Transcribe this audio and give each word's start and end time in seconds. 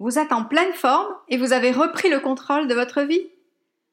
Vous 0.00 0.18
êtes 0.18 0.32
en 0.32 0.44
pleine 0.44 0.72
forme 0.72 1.12
et 1.28 1.36
vous 1.36 1.52
avez 1.52 1.72
repris 1.72 2.08
le 2.08 2.20
contrôle 2.20 2.66
de 2.68 2.74
votre 2.74 3.02
vie 3.02 3.26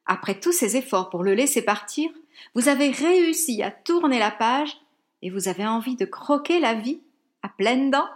Après 0.06 0.40
tous 0.40 0.54
ces 0.54 0.78
efforts 0.78 1.10
pour 1.10 1.22
le 1.22 1.34
laisser 1.34 1.62
partir, 1.62 2.10
vous 2.56 2.70
avez 2.70 2.92
réussi 2.92 3.62
à 3.62 3.72
tourner 3.72 4.18
la 4.18 4.32
page 4.32 4.78
et 5.22 5.30
vous 5.30 5.50
avez 5.50 5.68
envie 5.68 5.98
de 5.98 6.06
croquer 6.06 6.62
la 6.62 6.76
vie 6.76 7.02
à 7.44 7.50
pleines 7.50 7.92
dents 7.92 8.08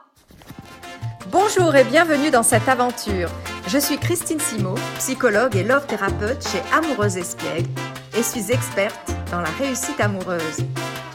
Bonjour 1.34 1.76
et 1.76 1.84
bienvenue 1.84 2.32
dans 2.32 2.44
cette 2.44 2.70
aventure. 2.70 3.30
Je 3.68 3.78
suis 3.78 3.98
Christine 3.98 4.40
Simo, 4.40 4.76
psychologue 4.98 5.58
et 5.58 5.66
love 5.66 5.86
thérapeute 5.86 6.48
chez 6.48 6.62
Amoureuse 6.74 7.18
Espiègle 7.18 7.70
et 8.18 8.24
suis 8.24 8.54
experte 8.54 9.12
dans 9.32 9.42
la 9.42 9.50
réussite 9.50 10.00
amoureuse. 10.00 10.64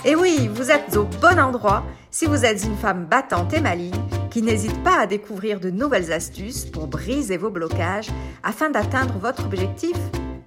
Et 0.04 0.14
oui, 0.14 0.48
vous 0.48 0.70
êtes 0.70 0.94
au 0.98 1.04
bon 1.04 1.40
endroit 1.40 1.84
si 2.10 2.26
vous 2.26 2.44
êtes 2.44 2.64
une 2.64 2.76
femme 2.76 3.06
battante 3.06 3.54
et 3.54 3.62
maligne 3.62 4.05
qui 4.36 4.42
n'hésite 4.42 4.82
pas 4.82 5.00
à 5.00 5.06
découvrir 5.06 5.60
de 5.60 5.70
nouvelles 5.70 6.12
astuces 6.12 6.66
pour 6.66 6.88
briser 6.88 7.38
vos 7.38 7.48
blocages 7.48 8.10
afin 8.42 8.68
d'atteindre 8.68 9.14
votre 9.18 9.46
objectif, 9.46 9.96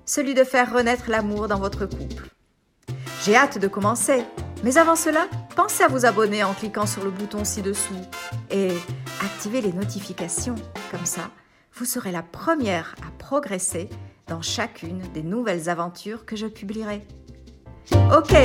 celui 0.05 0.35
de 0.35 0.43
faire 0.43 0.71
renaître 0.71 1.09
l'amour 1.09 1.47
dans 1.47 1.57
votre 1.57 1.88
couple. 1.88 2.30
J'ai 3.23 3.35
hâte 3.35 3.57
de 3.57 3.67
commencer, 3.67 4.21
mais 4.63 4.77
avant 4.77 4.95
cela, 4.95 5.27
pensez 5.55 5.81
à 5.81 5.88
vous 5.88 6.05
abonner 6.05 6.44
en 6.44 6.53
cliquant 6.53 6.85
sur 6.85 7.03
le 7.03 7.09
bouton 7.09 7.44
ci-dessous 7.44 7.99
et 8.52 8.70
activez 9.21 9.61
les 9.61 9.73
notifications. 9.73 10.53
Comme 10.91 11.05
ça, 11.08 11.31
vous 11.73 11.85
serez 11.85 12.11
la 12.11 12.21
première 12.21 12.94
à 13.02 13.09
progresser 13.17 13.89
dans 14.27 14.44
chacune 14.44 15.02
des 15.16 15.23
nouvelles 15.23 15.67
aventures 15.67 16.27
que 16.27 16.35
je 16.35 16.45
publierai. 16.45 17.02
Ok, 18.16 18.35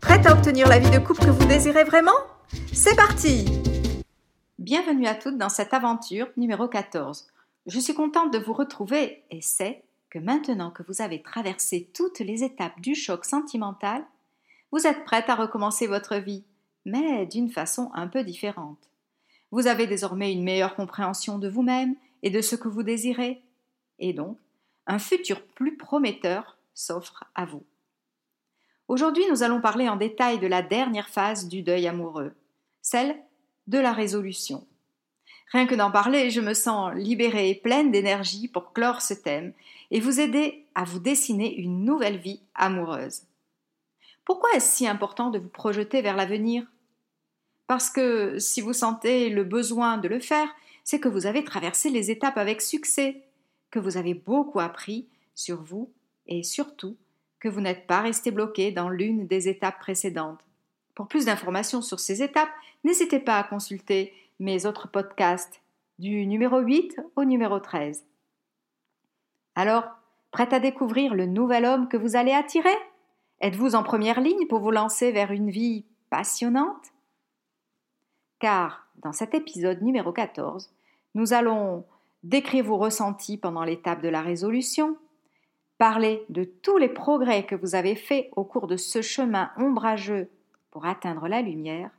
prête 0.00 0.24
à 0.24 0.32
obtenir 0.34 0.68
la 0.68 0.78
vie 0.78 0.90
de 0.90 1.00
couple 1.00 1.24
que 1.24 1.30
vous 1.30 1.46
désirez 1.46 1.82
vraiment? 1.82 2.12
C'est 2.72 2.94
parti 2.94 3.73
Bienvenue 4.64 5.06
à 5.06 5.14
toutes 5.14 5.36
dans 5.36 5.50
cette 5.50 5.74
aventure 5.74 6.26
numéro 6.38 6.68
14. 6.68 7.28
Je 7.66 7.78
suis 7.78 7.92
contente 7.92 8.32
de 8.32 8.38
vous 8.38 8.54
retrouver 8.54 9.22
et 9.30 9.42
c'est 9.42 9.84
que 10.08 10.18
maintenant 10.18 10.70
que 10.70 10.82
vous 10.88 11.02
avez 11.02 11.20
traversé 11.20 11.90
toutes 11.92 12.20
les 12.20 12.44
étapes 12.44 12.80
du 12.80 12.94
choc 12.94 13.26
sentimental, 13.26 14.02
vous 14.72 14.86
êtes 14.86 15.04
prête 15.04 15.28
à 15.28 15.34
recommencer 15.34 15.86
votre 15.86 16.16
vie, 16.16 16.44
mais 16.86 17.26
d'une 17.26 17.50
façon 17.50 17.90
un 17.92 18.06
peu 18.06 18.24
différente. 18.24 18.88
Vous 19.50 19.66
avez 19.66 19.86
désormais 19.86 20.32
une 20.32 20.44
meilleure 20.44 20.76
compréhension 20.76 21.38
de 21.38 21.50
vous-même 21.50 21.94
et 22.22 22.30
de 22.30 22.40
ce 22.40 22.56
que 22.56 22.68
vous 22.68 22.82
désirez, 22.82 23.42
et 23.98 24.14
donc 24.14 24.38
un 24.86 24.98
futur 24.98 25.44
plus 25.44 25.76
prometteur 25.76 26.56
s'offre 26.72 27.24
à 27.34 27.44
vous. 27.44 27.64
Aujourd'hui, 28.88 29.24
nous 29.30 29.42
allons 29.42 29.60
parler 29.60 29.90
en 29.90 29.96
détail 29.96 30.38
de 30.38 30.46
la 30.46 30.62
dernière 30.62 31.10
phase 31.10 31.48
du 31.48 31.60
deuil 31.60 31.86
amoureux, 31.86 32.32
celle 32.80 33.14
de 33.66 33.78
la 33.78 33.92
résolution. 33.92 34.66
Rien 35.52 35.66
que 35.66 35.74
d'en 35.74 35.90
parler, 35.90 36.30
je 36.30 36.40
me 36.40 36.54
sens 36.54 36.92
libérée 36.94 37.50
et 37.50 37.54
pleine 37.54 37.90
d'énergie 37.90 38.48
pour 38.48 38.72
clore 38.72 39.02
ce 39.02 39.14
thème 39.14 39.52
et 39.90 40.00
vous 40.00 40.20
aider 40.20 40.64
à 40.74 40.84
vous 40.84 40.98
dessiner 40.98 41.54
une 41.54 41.84
nouvelle 41.84 42.18
vie 42.18 42.40
amoureuse. 42.54 43.22
Pourquoi 44.24 44.50
est-ce 44.54 44.76
si 44.76 44.86
important 44.86 45.30
de 45.30 45.38
vous 45.38 45.48
projeter 45.48 46.02
vers 46.02 46.16
l'avenir? 46.16 46.66
Parce 47.66 47.90
que 47.90 48.38
si 48.38 48.60
vous 48.60 48.72
sentez 48.72 49.28
le 49.30 49.44
besoin 49.44 49.98
de 49.98 50.08
le 50.08 50.20
faire, 50.20 50.48
c'est 50.82 51.00
que 51.00 51.08
vous 51.08 51.26
avez 51.26 51.44
traversé 51.44 51.90
les 51.90 52.10
étapes 52.10 52.36
avec 52.36 52.60
succès, 52.60 53.22
que 53.70 53.78
vous 53.78 53.96
avez 53.96 54.14
beaucoup 54.14 54.60
appris 54.60 55.08
sur 55.34 55.62
vous 55.62 55.90
et 56.26 56.42
surtout 56.42 56.96
que 57.40 57.48
vous 57.48 57.60
n'êtes 57.60 57.86
pas 57.86 58.00
resté 58.00 58.30
bloqué 58.30 58.70
dans 58.72 58.88
l'une 58.88 59.26
des 59.26 59.48
étapes 59.48 59.78
précédentes. 59.78 60.40
Pour 60.94 61.08
plus 61.08 61.26
d'informations 61.26 61.82
sur 61.82 62.00
ces 62.00 62.22
étapes, 62.22 62.52
n'hésitez 62.84 63.18
pas 63.18 63.38
à 63.38 63.44
consulter 63.44 64.12
mes 64.38 64.66
autres 64.66 64.88
podcasts 64.88 65.60
du 65.98 66.26
numéro 66.26 66.60
8 66.60 67.00
au 67.16 67.24
numéro 67.24 67.58
13. 67.58 68.04
Alors, 69.54 69.84
prête 70.30 70.52
à 70.52 70.60
découvrir 70.60 71.14
le 71.14 71.26
nouvel 71.26 71.64
homme 71.64 71.88
que 71.88 71.96
vous 71.96 72.16
allez 72.16 72.32
attirer? 72.32 72.76
Êtes-vous 73.40 73.74
en 73.74 73.82
première 73.82 74.20
ligne 74.20 74.46
pour 74.46 74.60
vous 74.60 74.70
lancer 74.70 75.12
vers 75.12 75.30
une 75.30 75.50
vie 75.50 75.84
passionnante? 76.10 76.92
Car 78.38 78.86
dans 78.96 79.12
cet 79.12 79.34
épisode 79.34 79.82
numéro 79.82 80.12
14, 80.12 80.72
nous 81.14 81.32
allons 81.32 81.84
décrire 82.22 82.64
vos 82.64 82.78
ressentis 82.78 83.36
pendant 83.36 83.64
l'étape 83.64 84.02
de 84.02 84.08
la 84.08 84.22
résolution, 84.22 84.96
parler 85.78 86.24
de 86.30 86.44
tous 86.44 86.78
les 86.78 86.88
progrès 86.88 87.44
que 87.44 87.54
vous 87.54 87.74
avez 87.74 87.94
faits 87.94 88.30
au 88.34 88.44
cours 88.44 88.66
de 88.66 88.76
ce 88.76 89.02
chemin 89.02 89.50
ombrageux 89.56 90.28
pour 90.70 90.86
atteindre 90.86 91.28
la 91.28 91.42
lumière, 91.42 91.90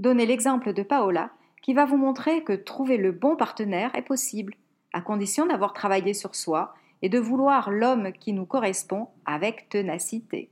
donner 0.00 0.24
l'exemple 0.24 0.72
de 0.72 0.82
Paola 0.82 1.30
qui 1.60 1.74
va 1.74 1.84
vous 1.84 1.98
montrer 1.98 2.42
que 2.42 2.54
trouver 2.54 2.96
le 2.96 3.12
bon 3.12 3.36
partenaire 3.36 3.94
est 3.94 4.02
possible, 4.02 4.54
à 4.94 5.02
condition 5.02 5.46
d'avoir 5.46 5.74
travaillé 5.74 6.14
sur 6.14 6.34
soi 6.34 6.74
et 7.02 7.10
de 7.10 7.18
vouloir 7.18 7.70
l'homme 7.70 8.12
qui 8.12 8.32
nous 8.32 8.46
correspond 8.46 9.08
avec 9.26 9.68
ténacité. 9.68 10.48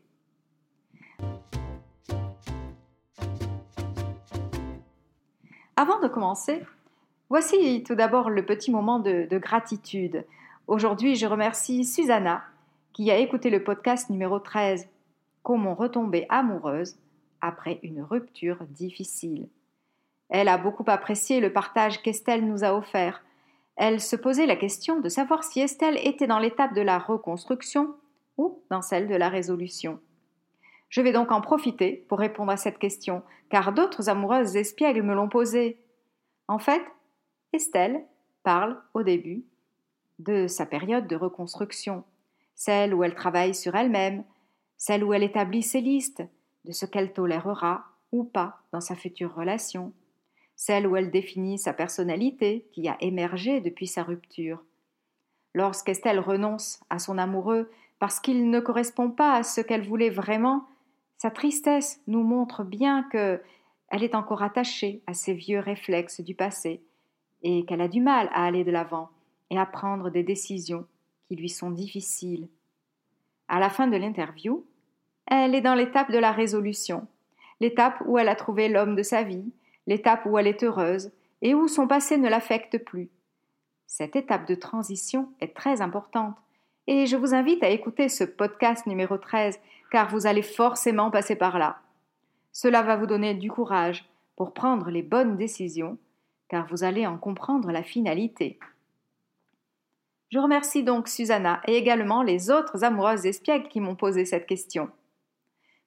Avant 5.77 5.99
de 6.01 6.09
commencer, 6.09 6.63
voici 7.31 7.83
tout 7.85 7.95
d'abord 7.95 8.29
le 8.29 8.45
petit 8.45 8.71
moment 8.71 8.99
de, 8.99 9.27
de 9.31 9.39
gratitude. 9.39 10.27
Aujourd'hui, 10.67 11.17
je 11.17 11.27
remercie 11.27 11.85
Susanna 11.85 12.45
qui 12.93 13.11
a 13.11 13.17
écouté 13.17 13.49
le 13.49 13.65
podcast 13.65 14.11
numéro 14.11 14.41
13, 14.41 14.89
Comment 15.43 15.75
retomber 15.75 16.27
amoureuse 16.29 16.97
après 17.41 17.81
une 17.83 18.03
rupture 18.03 18.65
difficile. 18.69 19.49
Elle 20.29 20.49
a 20.49 20.59
beaucoup 20.59 20.85
apprécié 20.87 21.41
le 21.41 21.53
partage 21.53 22.03
qu'Estelle 22.03 22.47
nous 22.47 22.65
a 22.65 22.75
offert 22.75 23.23
elle 23.79 24.01
se 24.01 24.17
posait 24.17 24.47
la 24.47 24.57
question 24.57 24.99
de 24.99 25.09
savoir 25.09 25.45
si 25.45 25.61
Estelle 25.61 25.99
était 26.03 26.27
dans 26.27 26.41
l'étape 26.41 26.75
de 26.75 26.81
la 26.81 26.99
reconstruction 26.99 27.95
ou 28.37 28.61
dans 28.71 28.83
celle 28.83 29.07
de 29.07 29.15
la 29.15 29.29
résolution. 29.29 30.01
Je 30.89 31.01
vais 31.01 31.13
donc 31.13 31.31
en 31.31 31.41
profiter 31.41 32.05
pour 32.09 32.19
répondre 32.19 32.51
à 32.51 32.57
cette 32.57 32.79
question, 32.79 33.23
car 33.51 33.73
d'autres 33.73 34.09
amoureuses 34.09 34.57
espiègles 34.57 35.03
me 35.03 35.15
l'ont 35.15 35.29
posée. 35.29 35.79
En 36.49 36.59
fait, 36.59 36.83
Estelle 37.53 38.05
parle 38.43 38.83
au 38.95 39.05
début 39.05 39.45
de 40.19 40.49
sa 40.49 40.67
période 40.67 41.07
de 41.07 41.15
reconstruction, 41.15 42.03
celle 42.57 42.93
où 42.93 43.05
elle 43.05 43.15
travaille 43.15 43.55
sur 43.55 43.77
elle-même, 43.77 44.25
celle 44.77 45.05
où 45.05 45.15
elle 45.15 45.23
établit 45.23 45.63
ses 45.63 45.81
listes 45.81 46.25
de 46.69 46.73
ce 46.73 46.87
qu'elle 46.87 47.13
tolérera 47.13 47.87
ou 48.13 48.25
pas 48.25 48.61
dans 48.73 48.81
sa 48.81 48.95
future 48.95 49.35
relation, 49.35 49.93
celle 50.55 50.87
où 50.87 50.97
elle 50.97 51.11
définit 51.11 51.59
sa 51.59 51.73
personnalité 51.73 52.69
qui 52.73 52.89
a 52.89 52.97
émergé 53.01 53.61
depuis 53.61 53.87
sa 53.87 54.03
rupture. 54.03 54.63
Lorsqu'Estelle 55.55 56.21
renonce 56.21 56.81
à 56.91 56.99
son 56.99 57.17
amoureux 57.17 57.71
parce 57.99 58.21
qu'il 58.21 58.51
ne 58.51 58.61
correspond 58.61 59.11
pas 59.11 59.35
à 59.35 59.43
ce 59.43 59.61
qu'elle 59.61 59.87
voulait 59.87 60.11
vraiment, 60.11 60.67
sa 61.17 61.31
tristesse 61.31 62.01
nous 62.07 62.23
montre 62.23 62.63
bien 62.63 63.03
que 63.05 63.41
elle 63.91 64.05
est 64.05 64.15
encore 64.15 64.43
attachée 64.43 65.03
à 65.07 65.15
ses 65.15 65.33
vieux 65.33 65.61
réflexes 65.61 66.21
du 66.21 66.35
passé 66.35 66.83
et 67.43 67.65
qu'elle 67.65 67.81
a 67.81 67.89
du 67.89 68.03
mal 68.03 68.29
à 68.35 68.45
aller 68.45 68.63
de 68.63 68.71
l'avant 68.71 69.09
et 69.49 69.59
à 69.59 69.65
prendre 69.65 70.11
des 70.11 70.23
décisions 70.23 70.87
qui 71.27 71.37
lui 71.37 71.49
sont 71.49 71.71
difficiles. 71.71 72.49
À 73.49 73.59
la 73.59 73.71
fin 73.71 73.87
de 73.87 73.97
l'interview, 73.97 74.67
elle 75.31 75.55
est 75.55 75.61
dans 75.61 75.75
l'étape 75.75 76.11
de 76.11 76.19
la 76.19 76.33
résolution, 76.33 77.07
l'étape 77.61 78.03
où 78.07 78.19
elle 78.19 78.29
a 78.29 78.35
trouvé 78.35 78.69
l'homme 78.69 78.97
de 78.97 79.03
sa 79.03 79.23
vie, 79.23 79.45
l'étape 79.87 80.27
où 80.27 80.39
elle 80.39 80.47
est 80.47 80.63
heureuse 80.63 81.11
et 81.43 81.55
où 81.55 81.69
son 81.69 81.87
passé 81.87 82.19
ne 82.19 82.29
l'affecte 82.29 82.79
plus. 82.85 83.09
Cette 83.87 84.17
étape 84.17 84.47
de 84.47 84.55
transition 84.55 85.31
est 85.41 85.55
très 85.55 85.81
importante 85.81 86.37
et 86.87 87.07
je 87.07 87.17
vous 87.17 87.35
invite 87.35 87.63
à 87.63 87.69
écouter 87.69 88.09
ce 88.09 88.25
podcast 88.25 88.87
numéro 88.87 89.17
13 89.17 89.59
car 89.91 90.09
vous 90.11 90.27
allez 90.27 90.43
forcément 90.43 91.11
passer 91.11 91.37
par 91.37 91.59
là. 91.59 91.79
Cela 92.53 92.83
va 92.83 92.97
vous 92.97 93.07
donner 93.07 93.35
du 93.35 93.51
courage 93.51 94.09
pour 94.37 94.53
prendre 94.53 94.91
les 94.91 95.03
bonnes 95.03 95.37
décisions 95.37 95.99
car 96.49 96.67
vous 96.67 96.85
allez 96.85 97.07
en 97.07 97.19
comprendre 97.19 97.71
la 97.71 97.83
finalité. 97.83 98.59
Je 100.31 100.39
remercie 100.39 100.83
donc 100.83 101.09
Susanna 101.09 101.61
et 101.67 101.77
également 101.77 102.23
les 102.23 102.51
autres 102.51 102.85
amoureuses 102.85 103.27
espiègles 103.27 103.69
qui 103.69 103.81
m'ont 103.81 103.97
posé 103.97 104.25
cette 104.25 104.47
question. 104.47 104.91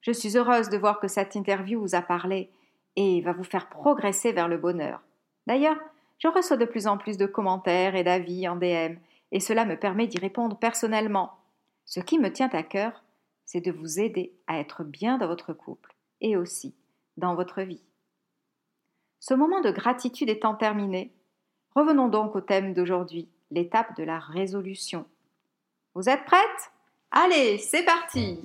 Je 0.01 0.11
suis 0.11 0.37
heureuse 0.37 0.69
de 0.69 0.77
voir 0.77 0.99
que 0.99 1.07
cette 1.07 1.35
interview 1.35 1.79
vous 1.79 1.95
a 1.95 2.01
parlé 2.01 2.49
et 2.95 3.21
va 3.21 3.33
vous 3.33 3.43
faire 3.43 3.69
progresser 3.69 4.31
vers 4.31 4.47
le 4.47 4.57
bonheur. 4.57 5.01
D'ailleurs, 5.47 5.77
je 6.17 6.27
reçois 6.27 6.57
de 6.57 6.65
plus 6.65 6.87
en 6.87 6.97
plus 6.97 7.17
de 7.17 7.25
commentaires 7.25 7.95
et 7.95 8.03
d'avis 8.03 8.47
en 8.47 8.55
DM, 8.55 8.95
et 9.31 9.39
cela 9.39 9.65
me 9.65 9.77
permet 9.77 10.07
d'y 10.07 10.19
répondre 10.19 10.57
personnellement. 10.57 11.31
Ce 11.85 11.99
qui 11.99 12.19
me 12.19 12.31
tient 12.31 12.49
à 12.49 12.63
cœur, 12.63 13.03
c'est 13.45 13.61
de 13.61 13.71
vous 13.71 13.99
aider 13.99 14.33
à 14.47 14.59
être 14.59 14.83
bien 14.83 15.17
dans 15.17 15.27
votre 15.27 15.53
couple 15.53 15.95
et 16.19 16.37
aussi 16.37 16.75
dans 17.17 17.35
votre 17.35 17.61
vie. 17.61 17.83
Ce 19.19 19.33
moment 19.33 19.61
de 19.61 19.71
gratitude 19.71 20.29
étant 20.29 20.55
terminé, 20.55 21.13
revenons 21.75 22.07
donc 22.07 22.35
au 22.35 22.41
thème 22.41 22.73
d'aujourd'hui, 22.73 23.29
l'étape 23.51 23.95
de 23.97 24.03
la 24.03 24.19
résolution. 24.19 25.05
Vous 25.93 26.09
êtes 26.09 26.25
prête? 26.25 26.71
Allez, 27.11 27.57
c'est 27.57 27.83
parti 27.83 28.39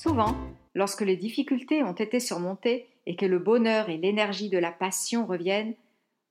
Souvent, 0.00 0.34
Lorsque 0.74 1.00
les 1.00 1.16
difficultés 1.16 1.82
ont 1.82 1.92
été 1.92 2.20
surmontées 2.20 2.88
et 3.06 3.16
que 3.16 3.26
le 3.26 3.38
bonheur 3.38 3.88
et 3.88 3.96
l'énergie 3.96 4.48
de 4.48 4.58
la 4.58 4.70
passion 4.70 5.26
reviennent, 5.26 5.74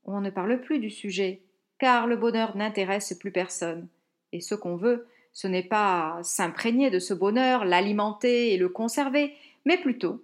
on 0.06 0.21
ne 0.21 0.30
parle 0.30 0.62
plus 0.62 0.80
du 0.80 0.89
sujet, 0.89 1.42
car 1.77 2.07
le 2.07 2.16
bonheur 2.16 2.56
n'intéresse 2.56 3.13
plus 3.19 3.31
personne. 3.31 3.88
Et 4.31 4.39
ce 4.39 4.56
qu'on 4.56 4.77
veut, 4.77 5.07
ce 5.33 5.48
n'est 5.48 5.63
pas 5.63 6.19
s'imprégner 6.24 6.89
de 6.89 7.00
ce 7.00 7.13
bonheur, 7.13 7.66
l'alimenter 7.66 8.54
et 8.54 8.57
le 8.57 8.69
conserver, 8.69 9.36
mais 9.66 9.77
plutôt 9.77 10.24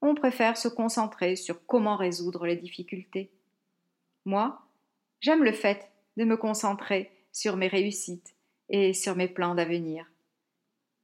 on 0.00 0.14
préfère 0.14 0.56
se 0.56 0.68
concentrer 0.68 1.34
sur 1.34 1.66
comment 1.66 1.96
résoudre 1.96 2.46
les 2.46 2.54
difficultés. 2.54 3.32
Moi, 4.24 4.62
j'aime 5.20 5.42
le 5.42 5.52
fait 5.52 5.90
de 6.16 6.24
me 6.24 6.36
concentrer 6.36 7.10
sur 7.32 7.56
mes 7.56 7.66
réussites 7.66 8.36
et 8.68 8.92
sur 8.92 9.16
mes 9.16 9.26
plans 9.26 9.56
d'avenir. 9.56 10.06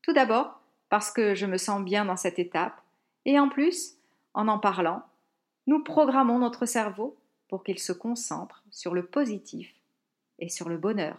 Tout 0.02 0.12
d'abord, 0.12 0.60
parce 0.94 1.11
que 1.11 1.35
je 1.35 1.44
me 1.44 1.58
sens 1.58 1.82
bien 1.82 2.05
dans 2.05 2.14
cette 2.14 2.38
étape, 2.38 2.81
et 3.25 3.41
en 3.41 3.49
plus, 3.49 3.96
en 4.32 4.46
en 4.46 4.61
parlant, 4.61 5.02
nous 5.67 5.82
programmons 5.82 6.38
notre 6.38 6.67
cerveau 6.67 7.17
pour 7.49 7.64
qu'il 7.64 7.81
se 7.81 7.93
concentre 7.93 8.62
sur 8.70 8.94
le 8.94 9.05
positif 9.05 9.75
et 10.38 10.49
sur 10.49 10.69
le 10.69 10.79
bonheur. 10.79 11.17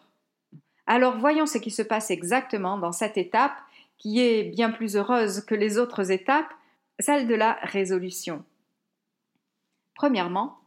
Alors 0.88 1.18
voyons 1.18 1.46
ce 1.46 1.58
qui 1.58 1.72
se 1.72 1.82
passe 1.82 2.10
exactement 2.10 2.78
dans 2.78 2.94
cette 2.94 3.18
étape 3.18 3.52
qui 3.98 4.22
est 4.22 4.44
bien 4.44 4.72
plus 4.72 4.96
heureuse 4.96 5.42
que 5.42 5.56
les 5.56 5.78
autres 5.78 6.10
étapes, 6.10 6.54
celle 7.00 7.28
de 7.28 7.36
la 7.36 7.60
résolution. 7.64 8.46
Premièrement, 9.94 10.58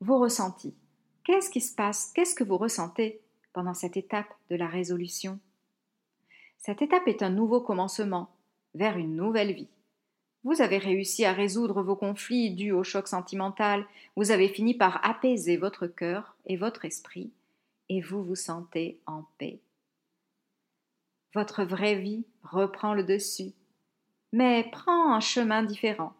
vos 0.00 0.18
ressentis. 0.18 0.74
Qu'est-ce 1.22 1.50
qui 1.50 1.60
se 1.60 1.72
passe? 1.72 2.10
Qu'est-ce 2.16 2.34
que 2.34 2.42
vous 2.42 2.58
ressentez 2.58 3.20
pendant 3.52 3.74
cette 3.74 3.96
étape 3.96 4.34
de 4.50 4.56
la 4.56 4.66
résolution? 4.66 5.38
Cette 6.58 6.82
étape 6.82 7.06
est 7.06 7.22
un 7.22 7.30
nouveau 7.30 7.60
commencement 7.60 8.32
vers 8.76 8.96
une 8.96 9.16
nouvelle 9.16 9.52
vie. 9.52 9.68
Vous 10.44 10.62
avez 10.62 10.78
réussi 10.78 11.24
à 11.24 11.32
résoudre 11.32 11.82
vos 11.82 11.96
conflits 11.96 12.50
dus 12.50 12.70
au 12.70 12.84
choc 12.84 13.08
sentimental, 13.08 13.84
vous 14.14 14.30
avez 14.30 14.48
fini 14.48 14.74
par 14.74 15.04
apaiser 15.04 15.56
votre 15.56 15.88
cœur 15.88 16.36
et 16.46 16.56
votre 16.56 16.84
esprit, 16.84 17.32
et 17.88 18.00
vous 18.00 18.22
vous 18.22 18.36
sentez 18.36 19.00
en 19.06 19.24
paix. 19.38 19.58
Votre 21.34 21.64
vraie 21.64 21.96
vie 21.96 22.24
reprend 22.44 22.94
le 22.94 23.02
dessus, 23.02 23.52
mais 24.32 24.68
prend 24.70 25.12
un 25.12 25.20
chemin 25.20 25.62
différent, 25.64 26.12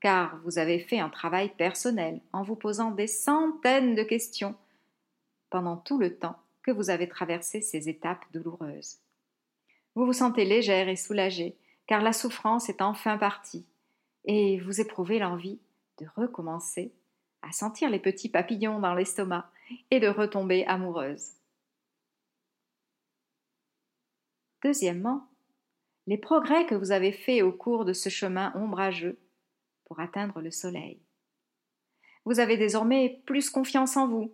car 0.00 0.36
vous 0.44 0.58
avez 0.58 0.78
fait 0.78 1.00
un 1.00 1.08
travail 1.08 1.50
personnel 1.56 2.20
en 2.32 2.42
vous 2.42 2.56
posant 2.56 2.92
des 2.92 3.08
centaines 3.08 3.96
de 3.96 4.02
questions 4.02 4.54
pendant 5.50 5.76
tout 5.76 5.98
le 5.98 6.14
temps 6.14 6.36
que 6.62 6.70
vous 6.70 6.90
avez 6.90 7.08
traversé 7.08 7.60
ces 7.60 7.88
étapes 7.88 8.24
douloureuses. 8.32 8.98
Vous 9.94 10.04
vous 10.04 10.12
sentez 10.12 10.44
légère 10.44 10.88
et 10.88 10.96
soulagée, 10.96 11.56
car 11.86 12.02
la 12.02 12.12
souffrance 12.12 12.68
est 12.68 12.82
enfin 12.82 13.18
partie, 13.18 13.64
et 14.24 14.58
vous 14.60 14.80
éprouvez 14.80 15.18
l'envie 15.18 15.60
de 15.98 16.06
recommencer 16.16 16.92
à 17.42 17.52
sentir 17.52 17.90
les 17.90 18.00
petits 18.00 18.28
papillons 18.28 18.80
dans 18.80 18.94
l'estomac 18.94 19.50
et 19.90 20.00
de 20.00 20.08
retomber 20.08 20.64
amoureuse. 20.66 21.32
Deuxièmement, 24.62 25.28
les 26.06 26.18
progrès 26.18 26.66
que 26.66 26.74
vous 26.74 26.90
avez 26.90 27.12
faits 27.12 27.42
au 27.42 27.52
cours 27.52 27.84
de 27.84 27.92
ce 27.92 28.08
chemin 28.08 28.52
ombrageux 28.56 29.18
pour 29.84 30.00
atteindre 30.00 30.40
le 30.40 30.50
soleil. 30.50 31.00
Vous 32.24 32.40
avez 32.40 32.56
désormais 32.56 33.22
plus 33.26 33.50
confiance 33.50 33.96
en 33.96 34.08
vous. 34.08 34.32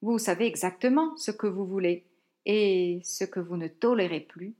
Vous 0.00 0.18
savez 0.18 0.46
exactement 0.46 1.16
ce 1.16 1.30
que 1.30 1.46
vous 1.46 1.66
voulez 1.66 2.06
et 2.46 3.00
ce 3.04 3.24
que 3.24 3.40
vous 3.40 3.56
ne 3.56 3.68
tolérez 3.68 4.20
plus, 4.20 4.54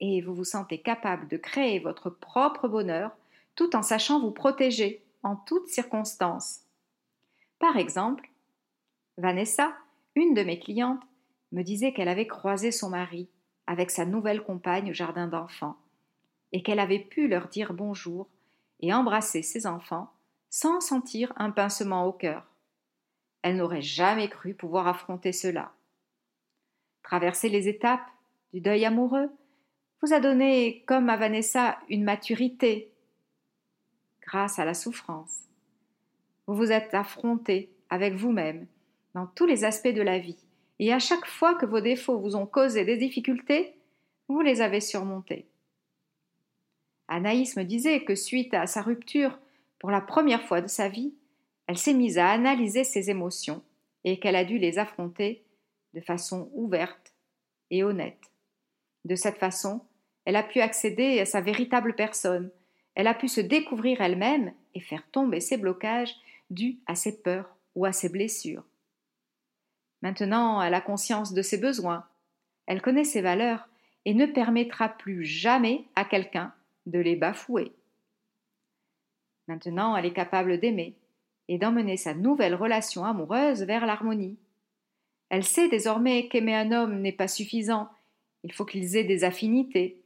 et 0.00 0.20
vous 0.20 0.34
vous 0.34 0.44
sentez 0.44 0.80
capable 0.80 1.28
de 1.28 1.36
créer 1.36 1.78
votre 1.78 2.10
propre 2.10 2.68
bonheur 2.68 3.16
tout 3.54 3.74
en 3.74 3.82
sachant 3.82 4.20
vous 4.20 4.30
protéger 4.30 5.02
en 5.22 5.36
toutes 5.36 5.68
circonstances. 5.68 6.60
Par 7.58 7.76
exemple, 7.76 8.30
Vanessa, 9.16 9.74
une 10.14 10.34
de 10.34 10.42
mes 10.42 10.58
clientes, 10.58 11.02
me 11.52 11.62
disait 11.62 11.92
qu'elle 11.92 12.08
avait 12.08 12.26
croisé 12.26 12.70
son 12.70 12.90
mari 12.90 13.28
avec 13.66 13.90
sa 13.90 14.04
nouvelle 14.04 14.42
compagne 14.42 14.90
au 14.90 14.94
jardin 14.94 15.26
d'enfants, 15.26 15.76
et 16.52 16.62
qu'elle 16.62 16.78
avait 16.78 17.00
pu 17.00 17.28
leur 17.28 17.48
dire 17.48 17.72
bonjour 17.72 18.28
et 18.80 18.92
embrasser 18.92 19.42
ses 19.42 19.66
enfants 19.66 20.12
sans 20.50 20.80
sentir 20.80 21.32
un 21.36 21.50
pincement 21.50 22.06
au 22.06 22.12
cœur. 22.12 22.46
Elle 23.42 23.56
n'aurait 23.56 23.82
jamais 23.82 24.28
cru 24.28 24.54
pouvoir 24.54 24.86
affronter 24.86 25.32
cela. 25.32 25.72
Traverser 27.02 27.48
les 27.48 27.68
étapes 27.68 28.06
du 28.52 28.60
deuil 28.60 28.84
amoureux 28.84 29.30
vous 30.02 30.12
a 30.12 30.20
donné, 30.20 30.84
comme 30.86 31.08
à 31.08 31.16
Vanessa, 31.16 31.78
une 31.88 32.04
maturité 32.04 32.92
grâce 34.20 34.58
à 34.58 34.64
la 34.64 34.74
souffrance. 34.74 35.44
Vous 36.46 36.54
vous 36.54 36.72
êtes 36.72 36.94
affronté 36.94 37.70
avec 37.90 38.14
vous-même 38.14 38.66
dans 39.14 39.26
tous 39.26 39.46
les 39.46 39.64
aspects 39.64 39.88
de 39.88 40.02
la 40.02 40.18
vie 40.18 40.38
et 40.78 40.92
à 40.92 40.98
chaque 40.98 41.26
fois 41.26 41.54
que 41.54 41.66
vos 41.66 41.80
défauts 41.80 42.18
vous 42.18 42.36
ont 42.36 42.46
causé 42.46 42.84
des 42.84 42.96
difficultés, 42.96 43.74
vous 44.28 44.40
les 44.40 44.60
avez 44.60 44.80
surmontés. 44.80 45.46
Anaïs 47.08 47.56
me 47.56 47.62
disait 47.62 48.04
que 48.04 48.14
suite 48.14 48.52
à 48.52 48.66
sa 48.66 48.82
rupture, 48.82 49.38
pour 49.78 49.90
la 49.90 50.00
première 50.00 50.42
fois 50.42 50.60
de 50.60 50.66
sa 50.66 50.88
vie, 50.88 51.14
elle 51.66 51.78
s'est 51.78 51.94
mise 51.94 52.18
à 52.18 52.30
analyser 52.30 52.84
ses 52.84 53.10
émotions 53.10 53.62
et 54.04 54.18
qu'elle 54.18 54.36
a 54.36 54.44
dû 54.44 54.58
les 54.58 54.78
affronter 54.78 55.44
de 55.94 56.00
façon 56.00 56.50
ouverte 56.54 57.14
et 57.70 57.82
honnête. 57.82 58.30
De 59.04 59.14
cette 59.14 59.38
façon, 59.38 59.80
elle 60.26 60.36
a 60.36 60.42
pu 60.42 60.60
accéder 60.60 61.20
à 61.20 61.24
sa 61.24 61.40
véritable 61.40 61.94
personne, 61.94 62.50
elle 62.94 63.06
a 63.06 63.14
pu 63.14 63.28
se 63.28 63.40
découvrir 63.40 64.00
elle-même 64.00 64.52
et 64.74 64.80
faire 64.80 65.08
tomber 65.10 65.40
ses 65.40 65.56
blocages 65.56 66.14
dus 66.50 66.78
à 66.86 66.94
ses 66.94 67.22
peurs 67.22 67.56
ou 67.74 67.84
à 67.84 67.92
ses 67.92 68.08
blessures. 68.08 68.64
Maintenant, 70.02 70.60
elle 70.60 70.74
a 70.74 70.80
conscience 70.80 71.32
de 71.32 71.42
ses 71.42 71.58
besoins, 71.58 72.06
elle 72.66 72.82
connaît 72.82 73.04
ses 73.04 73.22
valeurs 73.22 73.68
et 74.04 74.14
ne 74.14 74.26
permettra 74.26 74.88
plus 74.88 75.24
jamais 75.24 75.84
à 75.94 76.04
quelqu'un 76.04 76.52
de 76.86 76.98
les 76.98 77.16
bafouer. 77.16 77.72
Maintenant, 79.48 79.96
elle 79.96 80.06
est 80.06 80.12
capable 80.12 80.58
d'aimer 80.58 80.96
et 81.48 81.58
d'emmener 81.58 81.96
sa 81.96 82.14
nouvelle 82.14 82.54
relation 82.54 83.04
amoureuse 83.04 83.62
vers 83.62 83.86
l'harmonie. 83.86 84.38
Elle 85.28 85.44
sait 85.44 85.68
désormais 85.68 86.28
qu'aimer 86.28 86.54
un 86.54 86.72
homme 86.72 87.00
n'est 87.00 87.12
pas 87.12 87.28
suffisant, 87.28 87.88
il 88.42 88.52
faut 88.52 88.64
qu'ils 88.64 88.96
aient 88.96 89.04
des 89.04 89.24
affinités, 89.24 90.02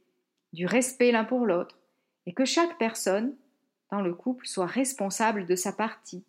du 0.53 0.65
respect 0.65 1.11
l'un 1.11 1.23
pour 1.23 1.45
l'autre, 1.45 1.77
et 2.25 2.33
que 2.33 2.45
chaque 2.45 2.77
personne 2.77 3.35
dans 3.91 4.01
le 4.01 4.13
couple 4.13 4.47
soit 4.47 4.65
responsable 4.65 5.45
de 5.45 5.55
sa 5.55 5.73
partie, 5.73 6.23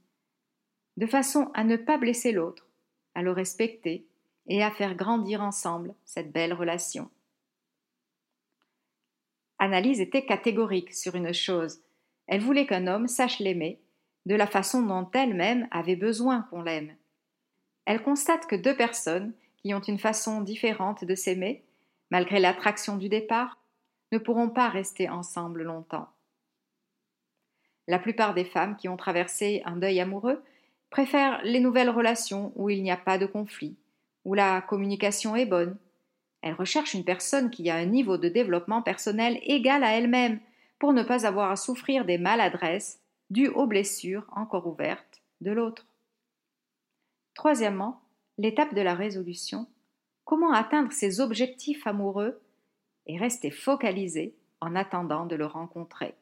de 0.96 1.06
façon 1.06 1.50
à 1.54 1.64
ne 1.64 1.76
pas 1.76 1.98
blesser 1.98 2.32
l'autre, 2.32 2.66
à 3.14 3.22
le 3.22 3.30
respecter 3.30 4.06
et 4.46 4.62
à 4.62 4.70
faire 4.70 4.94
grandir 4.94 5.42
ensemble 5.42 5.94
cette 6.04 6.32
belle 6.32 6.52
relation. 6.52 7.10
Analyse 9.58 10.00
était 10.00 10.26
catégorique 10.26 10.92
sur 10.92 11.14
une 11.14 11.32
chose. 11.32 11.80
Elle 12.26 12.40
voulait 12.40 12.66
qu'un 12.66 12.88
homme 12.88 13.06
sache 13.06 13.38
l'aimer 13.38 13.80
de 14.26 14.34
la 14.34 14.46
façon 14.46 14.82
dont 14.82 15.08
elle-même 15.12 15.68
avait 15.70 15.96
besoin 15.96 16.42
qu'on 16.50 16.62
l'aime. 16.62 16.94
Elle 17.84 18.02
constate 18.02 18.46
que 18.46 18.56
deux 18.56 18.76
personnes 18.76 19.32
qui 19.56 19.74
ont 19.74 19.80
une 19.80 19.98
façon 19.98 20.40
différente 20.40 21.04
de 21.04 21.14
s'aimer, 21.14 21.64
malgré 22.10 22.40
l'attraction 22.40 22.96
du 22.96 23.08
départ, 23.08 23.61
ne 24.12 24.18
pourront 24.18 24.50
pas 24.50 24.68
rester 24.68 25.08
ensemble 25.08 25.62
longtemps. 25.62 26.08
La 27.88 27.98
plupart 27.98 28.34
des 28.34 28.44
femmes 28.44 28.76
qui 28.76 28.88
ont 28.88 28.96
traversé 28.96 29.62
un 29.64 29.76
deuil 29.76 30.00
amoureux 30.00 30.42
préfèrent 30.90 31.40
les 31.42 31.58
nouvelles 31.58 31.90
relations 31.90 32.52
où 32.54 32.70
il 32.70 32.82
n'y 32.82 32.90
a 32.90 32.96
pas 32.96 33.18
de 33.18 33.26
conflit, 33.26 33.76
où 34.24 34.34
la 34.34 34.60
communication 34.60 35.34
est 35.34 35.46
bonne. 35.46 35.76
Elles 36.42 36.54
recherchent 36.54 36.94
une 36.94 37.04
personne 37.04 37.50
qui 37.50 37.70
a 37.70 37.76
un 37.76 37.86
niveau 37.86 38.18
de 38.18 38.28
développement 38.28 38.82
personnel 38.82 39.40
égal 39.42 39.82
à 39.82 39.92
elle-même 39.92 40.38
pour 40.78 40.92
ne 40.92 41.02
pas 41.02 41.26
avoir 41.26 41.50
à 41.50 41.56
souffrir 41.56 42.04
des 42.04 42.18
maladresses 42.18 43.00
dues 43.30 43.48
aux 43.48 43.66
blessures 43.66 44.26
encore 44.32 44.66
ouvertes 44.66 45.22
de 45.40 45.50
l'autre. 45.50 45.86
Troisièmement, 47.34 48.02
l'étape 48.36 48.74
de 48.74 48.82
la 48.82 48.94
résolution. 48.94 49.66
Comment 50.24 50.52
atteindre 50.52 50.92
ses 50.92 51.20
objectifs 51.20 51.86
amoureux 51.86 52.41
et 53.06 53.18
rester 53.18 53.50
focalisé 53.50 54.34
en 54.60 54.76
attendant 54.76 55.26
de 55.26 55.36
le 55.36 55.46
rencontrer. 55.46 56.14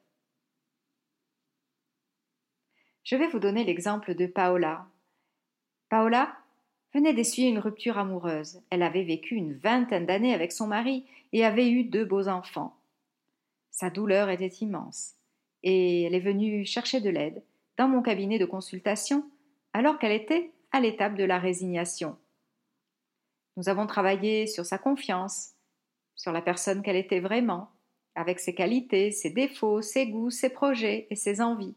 Je 3.04 3.16
vais 3.16 3.28
vous 3.28 3.38
donner 3.38 3.64
l'exemple 3.64 4.14
de 4.14 4.26
Paola. 4.26 4.87
Paola 5.88 6.37
venait 6.94 7.14
d'essuyer 7.14 7.49
une 7.49 7.58
rupture 7.58 7.99
amoureuse. 7.99 8.62
Elle 8.70 8.82
avait 8.82 9.04
vécu 9.04 9.34
une 9.34 9.54
vingtaine 9.54 10.06
d'années 10.06 10.34
avec 10.34 10.52
son 10.52 10.66
mari 10.66 11.06
et 11.32 11.44
avait 11.44 11.70
eu 11.70 11.84
deux 11.84 12.04
beaux 12.04 12.28
enfants. 12.28 12.76
Sa 13.70 13.90
douleur 13.90 14.28
était 14.30 14.46
immense 14.46 15.14
et 15.62 16.02
elle 16.02 16.14
est 16.14 16.20
venue 16.20 16.64
chercher 16.64 17.00
de 17.00 17.10
l'aide 17.10 17.42
dans 17.76 17.88
mon 17.88 18.02
cabinet 18.02 18.38
de 18.38 18.46
consultation 18.46 19.25
alors 19.72 19.99
qu'elle 19.99 20.12
était 20.12 20.52
à 20.72 20.80
l'étape 20.80 21.14
de 21.14 21.25
la 21.25 21.38
résignation. 21.38 22.16
Nous 23.56 23.68
avons 23.68 23.87
travaillé 23.87 24.46
sur 24.46 24.64
sa 24.64 24.78
confiance, 24.78 25.52
sur 26.20 26.32
la 26.32 26.42
personne 26.42 26.82
qu'elle 26.82 26.96
était 26.96 27.20
vraiment, 27.20 27.70
avec 28.14 28.40
ses 28.40 28.54
qualités, 28.54 29.10
ses 29.10 29.30
défauts, 29.30 29.80
ses 29.80 30.06
goûts, 30.06 30.28
ses 30.28 30.50
projets 30.50 31.06
et 31.08 31.16
ses 31.16 31.40
envies. 31.40 31.74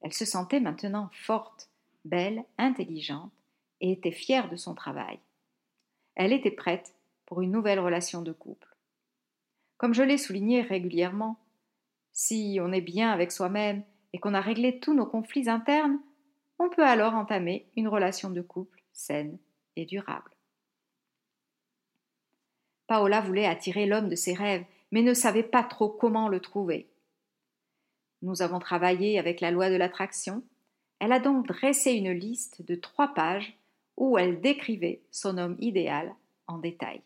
Elle 0.00 0.12
se 0.12 0.24
sentait 0.24 0.58
maintenant 0.58 1.08
forte, 1.12 1.70
belle, 2.04 2.44
intelligente 2.58 3.30
et 3.80 3.92
était 3.92 4.10
fière 4.10 4.50
de 4.50 4.56
son 4.56 4.74
travail. 4.74 5.20
Elle 6.16 6.32
était 6.32 6.50
prête 6.50 6.96
pour 7.26 7.40
une 7.40 7.52
nouvelle 7.52 7.78
relation 7.78 8.22
de 8.22 8.32
couple. 8.32 8.74
Comme 9.76 9.94
je 9.94 10.02
l'ai 10.02 10.18
souligné 10.18 10.62
régulièrement, 10.62 11.38
si 12.10 12.58
on 12.60 12.72
est 12.72 12.80
bien 12.80 13.12
avec 13.12 13.30
soi-même 13.30 13.84
et 14.12 14.18
qu'on 14.18 14.34
a 14.34 14.40
réglé 14.40 14.80
tous 14.80 14.94
nos 14.94 15.06
conflits 15.06 15.48
internes, 15.48 16.00
on 16.58 16.68
peut 16.70 16.84
alors 16.84 17.14
entamer 17.14 17.68
une 17.76 17.86
relation 17.86 18.30
de 18.30 18.42
couple 18.42 18.82
saine 18.92 19.38
et 19.76 19.84
durable. 19.84 20.32
Paola 22.88 23.20
voulait 23.20 23.46
attirer 23.46 23.86
l'homme 23.86 24.08
de 24.08 24.16
ses 24.16 24.32
rêves, 24.32 24.64
mais 24.90 25.02
ne 25.02 25.14
savait 25.14 25.44
pas 25.44 25.62
trop 25.62 25.88
comment 25.90 26.28
le 26.28 26.40
trouver. 26.40 26.88
Nous 28.22 28.42
avons 28.42 28.58
travaillé 28.58 29.18
avec 29.18 29.40
la 29.40 29.52
loi 29.52 29.70
de 29.70 29.76
l'attraction. 29.76 30.42
Elle 30.98 31.12
a 31.12 31.20
donc 31.20 31.46
dressé 31.46 31.92
une 31.92 32.10
liste 32.10 32.62
de 32.66 32.74
trois 32.74 33.08
pages 33.08 33.56
où 33.96 34.18
elle 34.18 34.40
décrivait 34.40 35.02
son 35.12 35.38
homme 35.38 35.56
idéal 35.60 36.14
en 36.46 36.58
détail. 36.58 37.02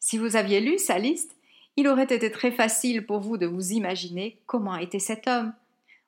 Si 0.00 0.16
vous 0.16 0.36
aviez 0.36 0.60
lu 0.60 0.78
sa 0.78 0.98
liste, 0.98 1.36
il 1.76 1.86
aurait 1.86 2.04
été 2.04 2.30
très 2.30 2.50
facile 2.50 3.06
pour 3.06 3.20
vous 3.20 3.36
de 3.36 3.46
vous 3.46 3.72
imaginer 3.72 4.38
comment 4.46 4.76
était 4.76 4.98
cet 4.98 5.28
homme, 5.28 5.52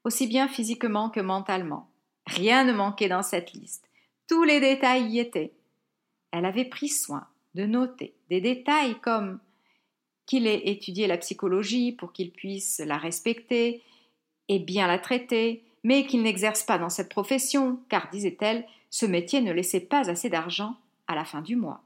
aussi 0.05 0.27
bien 0.27 0.49
physiquement 0.49 1.11
que 1.11 1.21
mentalement. 1.21 1.89
Rien 2.27 2.65
ne 2.65 2.73
manquait 2.73 3.09
dans 3.09 3.23
cette 3.23 3.53
liste. 3.53 3.89
Tous 4.27 4.43
les 4.43 4.59
détails 4.59 5.07
y 5.11 5.19
étaient. 5.19 5.53
Elle 6.33 6.47
avait 6.47 6.65
pris 6.65 6.89
soin 6.89 7.29
de 7.55 7.67
noter 7.67 8.15
des 8.31 8.41
détails 8.41 8.99
comme 9.01 9.41
qu'il 10.27 10.47
ait 10.47 10.69
étudié 10.69 11.07
la 11.07 11.19
psychologie 11.19 11.93
pour 11.93 12.13
qu'il 12.13 12.31
puisse 12.31 12.81
la 12.85 12.97
respecter 12.97 13.83
et 14.49 14.59
bien 14.59 14.87
la 14.87 14.99
traiter, 14.99 15.65
mais 15.83 16.07
qu'il 16.07 16.23
n'exerce 16.23 16.63
pas 16.63 16.79
dans 16.79 16.89
cette 16.89 17.11
profession, 17.11 17.79
car, 17.89 18.09
disait-elle, 18.11 18.67
ce 18.91 19.07
métier 19.07 19.41
ne 19.41 19.53
laissait 19.53 19.81
pas 19.81 20.09
assez 20.11 20.31
d'argent 20.31 20.77
à 21.07 21.15
la 21.15 21.25
fin 21.25 21.43
du 21.43 21.57
mois. 21.57 21.83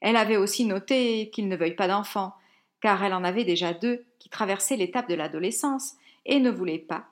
Elle 0.00 0.16
avait 0.16 0.36
aussi 0.36 0.64
noté 0.64 1.30
qu'il 1.30 1.48
ne 1.48 1.56
veuille 1.56 1.74
pas 1.74 1.88
d'enfants, 1.88 2.34
car 2.80 3.02
elle 3.02 3.14
en 3.14 3.24
avait 3.24 3.44
déjà 3.44 3.72
deux 3.72 4.04
qui 4.18 4.28
traversaient 4.28 4.76
l'étape 4.76 5.08
de 5.08 5.14
l'adolescence 5.14 5.94
et 6.26 6.40
ne 6.40 6.50
voulait 6.50 6.78
pas 6.78 7.06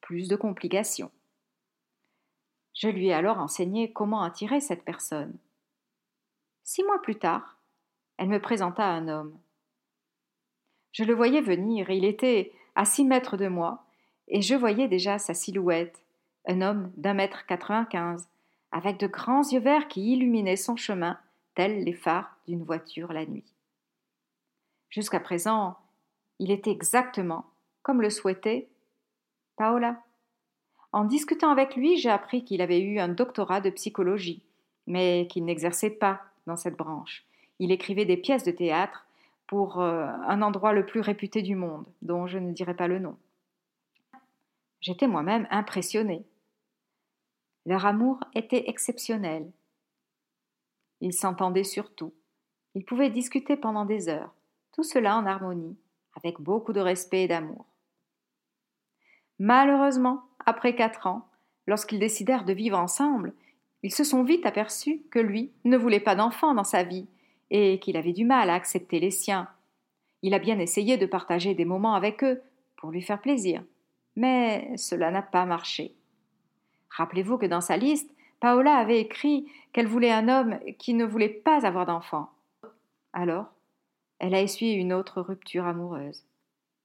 plus 0.00 0.28
de 0.28 0.36
complications. 0.36 1.10
Je 2.74 2.88
lui 2.88 3.08
ai 3.08 3.12
alors 3.12 3.38
enseigné 3.38 3.92
comment 3.92 4.22
attirer 4.22 4.60
cette 4.60 4.84
personne. 4.84 5.36
Six 6.64 6.84
mois 6.84 7.02
plus 7.02 7.16
tard, 7.16 7.58
elle 8.18 8.28
me 8.28 8.40
présenta 8.40 8.84
un 8.84 9.08
homme. 9.08 9.38
Je 10.92 11.04
le 11.04 11.14
voyais 11.14 11.40
venir, 11.40 11.90
il 11.90 12.04
était 12.04 12.52
à 12.74 12.84
six 12.84 13.04
mètres 13.04 13.36
de 13.36 13.48
moi, 13.48 13.84
et 14.28 14.42
je 14.42 14.54
voyais 14.54 14.88
déjà 14.88 15.18
sa 15.18 15.34
silhouette, 15.34 16.02
un 16.46 16.60
homme 16.60 16.92
d'un 16.96 17.14
mètre 17.14 17.46
quatre-vingt-quinze, 17.46 18.28
avec 18.70 18.98
de 18.98 19.06
grands 19.06 19.42
yeux 19.50 19.60
verts 19.60 19.88
qui 19.88 20.12
illuminaient 20.12 20.56
son 20.56 20.76
chemin, 20.76 21.18
tels 21.54 21.84
les 21.84 21.92
phares 21.92 22.36
d'une 22.46 22.64
voiture 22.64 23.12
la 23.12 23.26
nuit. 23.26 23.52
Jusqu'à 24.88 25.20
présent, 25.20 25.76
il 26.38 26.50
était 26.50 26.70
exactement 26.70 27.46
comme 27.82 28.00
le 28.00 28.10
souhaitait 28.10 28.68
Paola. 29.56 30.00
En 30.92 31.04
discutant 31.04 31.50
avec 31.50 31.74
lui, 31.76 31.96
j'ai 31.96 32.10
appris 32.10 32.44
qu'il 32.44 32.62
avait 32.62 32.80
eu 32.80 32.98
un 32.98 33.08
doctorat 33.08 33.60
de 33.60 33.70
psychologie, 33.70 34.44
mais 34.86 35.26
qu'il 35.30 35.44
n'exerçait 35.44 35.90
pas 35.90 36.22
dans 36.46 36.56
cette 36.56 36.76
branche. 36.76 37.24
Il 37.58 37.70
écrivait 37.70 38.04
des 38.04 38.16
pièces 38.16 38.44
de 38.44 38.50
théâtre 38.50 39.06
pour 39.46 39.80
euh, 39.80 40.06
un 40.26 40.42
endroit 40.42 40.72
le 40.72 40.86
plus 40.86 41.00
réputé 41.00 41.42
du 41.42 41.54
monde, 41.54 41.84
dont 42.00 42.26
je 42.26 42.38
ne 42.38 42.52
dirai 42.52 42.74
pas 42.74 42.88
le 42.88 42.98
nom. 42.98 43.16
J'étais 44.80 45.06
moi-même 45.06 45.46
impressionnée. 45.50 46.24
Leur 47.66 47.86
amour 47.86 48.18
était 48.34 48.68
exceptionnel. 48.68 49.50
Ils 51.00 51.12
s'entendaient 51.12 51.64
surtout. 51.64 52.12
Ils 52.74 52.84
pouvaient 52.84 53.10
discuter 53.10 53.56
pendant 53.56 53.84
des 53.84 54.08
heures, 54.08 54.32
tout 54.72 54.82
cela 54.82 55.16
en 55.16 55.26
harmonie, 55.26 55.76
avec 56.16 56.40
beaucoup 56.40 56.72
de 56.72 56.80
respect 56.80 57.24
et 57.24 57.28
d'amour. 57.28 57.66
Malheureusement, 59.38 60.22
après 60.46 60.74
quatre 60.74 61.06
ans, 61.06 61.28
lorsqu'ils 61.66 61.98
décidèrent 61.98 62.44
de 62.44 62.52
vivre 62.52 62.78
ensemble, 62.78 63.34
ils 63.82 63.94
se 63.94 64.04
sont 64.04 64.22
vite 64.22 64.46
aperçus 64.46 65.02
que 65.10 65.18
lui 65.18 65.50
ne 65.64 65.76
voulait 65.76 66.00
pas 66.00 66.14
d'enfants 66.14 66.54
dans 66.54 66.64
sa 66.64 66.82
vie 66.82 67.06
et 67.50 67.78
qu'il 67.80 67.96
avait 67.96 68.12
du 68.12 68.24
mal 68.24 68.48
à 68.50 68.54
accepter 68.54 69.00
les 69.00 69.10
siens. 69.10 69.48
Il 70.22 70.34
a 70.34 70.38
bien 70.38 70.58
essayé 70.58 70.96
de 70.96 71.06
partager 71.06 71.54
des 71.54 71.64
moments 71.64 71.94
avec 71.94 72.22
eux 72.22 72.40
pour 72.76 72.90
lui 72.90 73.02
faire 73.02 73.20
plaisir, 73.20 73.62
mais 74.16 74.76
cela 74.76 75.10
n'a 75.10 75.22
pas 75.22 75.44
marché. 75.44 75.94
Rappelez-vous 76.90 77.38
que 77.38 77.46
dans 77.46 77.60
sa 77.60 77.76
liste, 77.76 78.10
Paola 78.40 78.76
avait 78.76 79.00
écrit 79.00 79.46
qu'elle 79.72 79.86
voulait 79.86 80.12
un 80.12 80.28
homme 80.28 80.58
qui 80.78 80.94
ne 80.94 81.04
voulait 81.04 81.28
pas 81.28 81.66
avoir 81.66 81.86
d'enfants. 81.86 82.30
Alors, 83.12 83.46
elle 84.18 84.34
a 84.34 84.40
essuyé 84.40 84.74
une 84.74 84.92
autre 84.92 85.20
rupture 85.20 85.66
amoureuse. 85.66 86.24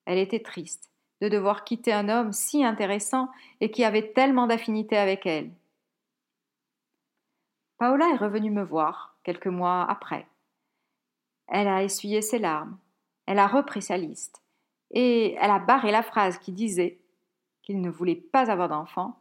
Elle 0.06 0.18
était 0.18 0.40
triste 0.40 0.90
de 1.22 1.30
devoir 1.30 1.64
quitter 1.64 1.92
un 1.92 2.10
homme 2.10 2.32
si 2.32 2.64
intéressant 2.64 3.30
et 3.60 3.72
qui 3.72 3.84
avait 3.84 4.12
tellement 4.14 4.48
d'affinité 4.48 4.98
avec 4.98 5.26
elle. 5.26 5.52
Paola 7.78 8.10
est 8.10 8.18
revenue 8.18 8.50
me 8.50 8.64
voir 8.64 9.16
quelques 9.24 9.48
mois 9.48 9.86
après. 9.88 10.26
Elle 11.48 11.68
a 11.68 11.84
essuyé 11.84 12.24
ses 12.24 12.40
larmes, 12.40 12.78
elle 13.28 13.38
a 13.38 13.46
repris 13.46 13.84
sa 13.84 13.98
liste, 13.98 14.42
et 14.90 15.34
elle 15.34 15.52
a 15.52 15.60
barré 15.60 15.92
la 15.92 16.02
phrase 16.02 16.40
qui 16.40 16.52
disait 16.52 17.00
qu'il 17.62 17.80
ne 17.82 17.92
voulait 17.92 18.16
pas 18.16 18.50
avoir 18.50 18.70
d'enfant, 18.70 19.20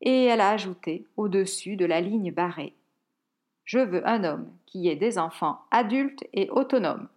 et 0.00 0.24
elle 0.24 0.40
a 0.40 0.50
ajouté 0.50 1.06
au-dessus 1.18 1.76
de 1.76 1.84
la 1.84 2.00
ligne 2.00 2.32
barrée 2.32 2.74
Je 3.64 3.78
veux 3.78 4.06
un 4.08 4.24
homme 4.24 4.50
qui 4.64 4.88
ait 4.88 4.96
des 4.96 5.18
enfants 5.18 5.60
adultes 5.70 6.24
et 6.32 6.48
autonomes. 6.48 7.08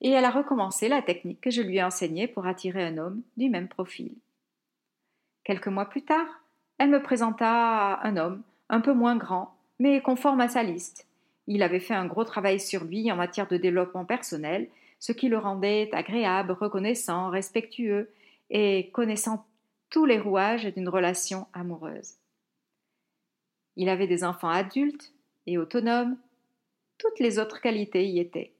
Et 0.00 0.10
elle 0.10 0.24
a 0.24 0.30
recommencé 0.30 0.88
la 0.88 1.02
technique 1.02 1.40
que 1.40 1.50
je 1.50 1.62
lui 1.62 1.76
ai 1.76 1.84
enseignée 1.84 2.26
pour 2.26 2.46
attirer 2.46 2.84
un 2.84 2.98
homme 2.98 3.22
du 3.36 3.48
même 3.48 3.68
profil. 3.68 4.12
Quelques 5.44 5.68
mois 5.68 5.86
plus 5.86 6.02
tard, 6.02 6.26
elle 6.78 6.90
me 6.90 7.02
présenta 7.02 8.00
un 8.02 8.16
homme 8.16 8.42
un 8.68 8.80
peu 8.80 8.92
moins 8.92 9.16
grand, 9.16 9.56
mais 9.78 10.00
conforme 10.00 10.40
à 10.40 10.48
sa 10.48 10.62
liste. 10.62 11.06
Il 11.46 11.62
avait 11.62 11.80
fait 11.80 11.94
un 11.94 12.06
gros 12.06 12.24
travail 12.24 12.58
sur 12.58 12.84
lui 12.84 13.10
en 13.12 13.16
matière 13.16 13.46
de 13.46 13.56
développement 13.56 14.04
personnel, 14.04 14.68
ce 14.98 15.12
qui 15.12 15.28
le 15.28 15.38
rendait 15.38 15.88
agréable, 15.92 16.52
reconnaissant, 16.52 17.30
respectueux 17.30 18.10
et 18.50 18.90
connaissant 18.90 19.46
tous 19.90 20.04
les 20.04 20.18
rouages 20.18 20.66
d'une 20.74 20.88
relation 20.88 21.46
amoureuse. 21.52 22.14
Il 23.76 23.88
avait 23.88 24.06
des 24.06 24.24
enfants 24.24 24.48
adultes 24.48 25.12
et 25.46 25.58
autonomes, 25.58 26.16
toutes 26.98 27.20
les 27.20 27.38
autres 27.38 27.60
qualités 27.60 28.06
y 28.06 28.18
étaient. 28.18 28.54